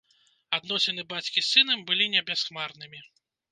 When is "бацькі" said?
1.11-1.45